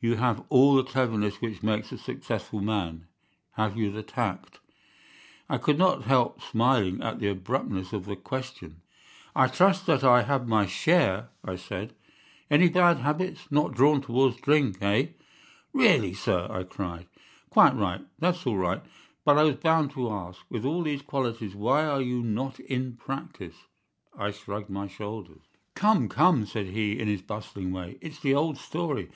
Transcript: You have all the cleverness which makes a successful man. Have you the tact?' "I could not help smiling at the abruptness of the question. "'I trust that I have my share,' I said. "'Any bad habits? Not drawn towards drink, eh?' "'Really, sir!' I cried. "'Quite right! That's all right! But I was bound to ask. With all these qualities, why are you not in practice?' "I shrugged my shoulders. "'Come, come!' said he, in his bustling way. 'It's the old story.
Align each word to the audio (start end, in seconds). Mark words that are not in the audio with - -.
You 0.00 0.16
have 0.16 0.42
all 0.48 0.74
the 0.74 0.82
cleverness 0.82 1.40
which 1.40 1.62
makes 1.62 1.92
a 1.92 1.96
successful 1.98 2.60
man. 2.60 3.06
Have 3.52 3.76
you 3.76 3.92
the 3.92 4.02
tact?' 4.02 4.58
"I 5.48 5.56
could 5.58 5.78
not 5.78 6.02
help 6.02 6.42
smiling 6.42 7.00
at 7.00 7.20
the 7.20 7.28
abruptness 7.28 7.92
of 7.92 8.06
the 8.06 8.16
question. 8.16 8.80
"'I 9.36 9.46
trust 9.46 9.86
that 9.86 10.02
I 10.02 10.22
have 10.22 10.48
my 10.48 10.66
share,' 10.66 11.28
I 11.44 11.54
said. 11.54 11.92
"'Any 12.50 12.70
bad 12.70 12.96
habits? 12.96 13.52
Not 13.52 13.70
drawn 13.72 14.00
towards 14.00 14.38
drink, 14.40 14.78
eh?' 14.80 15.10
"'Really, 15.72 16.12
sir!' 16.12 16.48
I 16.50 16.64
cried. 16.64 17.06
"'Quite 17.48 17.76
right! 17.76 18.04
That's 18.18 18.44
all 18.44 18.58
right! 18.58 18.82
But 19.24 19.38
I 19.38 19.44
was 19.44 19.54
bound 19.54 19.92
to 19.92 20.10
ask. 20.10 20.40
With 20.50 20.64
all 20.64 20.82
these 20.82 21.02
qualities, 21.02 21.54
why 21.54 21.84
are 21.86 22.02
you 22.02 22.20
not 22.24 22.58
in 22.58 22.96
practice?' 22.96 23.66
"I 24.18 24.32
shrugged 24.32 24.70
my 24.70 24.88
shoulders. 24.88 25.42
"'Come, 25.76 26.08
come!' 26.08 26.46
said 26.46 26.66
he, 26.66 26.98
in 26.98 27.06
his 27.06 27.22
bustling 27.22 27.70
way. 27.70 27.98
'It's 28.02 28.18
the 28.18 28.34
old 28.34 28.58
story. 28.58 29.08